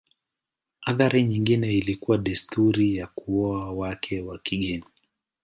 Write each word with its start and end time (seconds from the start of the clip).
Athari 0.81 1.23
nyingine 1.23 1.73
ilikuwa 1.73 2.17
desturi 2.17 2.95
ya 2.95 3.07
kuoa 3.07 3.71
wake 3.71 4.19
wa 4.21 4.37
kigeni. 4.37 4.85